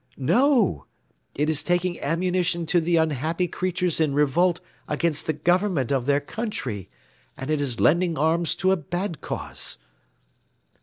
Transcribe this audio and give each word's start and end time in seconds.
"No! 0.17 0.87
it 1.35 1.47
is 1.47 1.61
taking 1.61 2.01
ammunition 2.01 2.65
to 2.65 2.81
the 2.81 2.95
unhappy 2.97 3.47
creatures 3.47 3.99
in 3.99 4.15
revolt 4.15 4.59
against 4.87 5.27
the 5.27 5.33
government 5.33 5.91
of 5.91 6.07
their 6.07 6.19
country, 6.19 6.89
and 7.37 7.51
it 7.51 7.61
is 7.61 7.79
lending 7.79 8.17
arms 8.17 8.55
to 8.55 8.71
a 8.71 8.77
bad 8.77 9.21
cause." 9.21 9.77